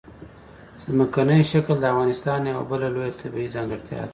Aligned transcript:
ځمکنی 0.89 1.39
شکل 1.51 1.75
د 1.81 1.85
افغانستان 1.93 2.39
یوه 2.51 2.63
بله 2.71 2.87
لویه 2.93 3.13
طبیعي 3.21 3.49
ځانګړتیا 3.55 3.99
ده. 4.07 4.09